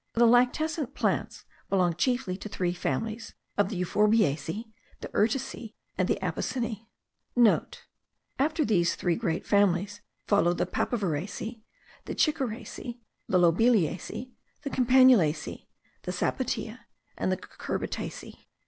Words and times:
The 0.13 0.25
lactescent 0.25 0.95
plants 0.95 1.45
belong 1.69 1.93
chiefly 1.93 2.35
to 2.37 2.49
the 2.49 2.55
three 2.55 2.73
families 2.73 3.35
of 3.55 3.69
the 3.69 3.79
euphorbiaceae, 3.79 4.63
the 4.99 5.07
urticeae, 5.09 5.75
and 5.95 6.07
the 6.07 6.17
apocineae.* 6.23 6.87
(* 7.63 7.67
After 8.39 8.65
these 8.65 8.95
three 8.95 9.15
great 9.15 9.45
families 9.45 10.01
follow 10.25 10.53
the 10.53 10.65
papaveraceae, 10.65 11.61
the 12.05 12.15
chicoraceae, 12.15 12.97
the 13.27 13.37
lobeliaceae, 13.37 14.31
the 14.63 14.69
campanulaceae, 14.71 15.67
the 16.01 16.11
sapoteae, 16.11 16.79
and 17.15 17.31
the 17.31 17.37
cucurbitaceae. 17.37 18.47